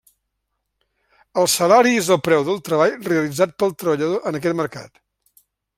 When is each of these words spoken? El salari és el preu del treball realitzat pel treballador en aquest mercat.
El 1.41 1.49
salari 1.57 1.93
és 1.99 2.09
el 2.17 2.21
preu 2.29 2.47
del 2.49 2.59
treball 2.71 2.97
realitzat 3.11 3.55
pel 3.61 3.77
treballador 3.83 4.31
en 4.33 4.41
aquest 4.41 4.63
mercat. 4.65 5.03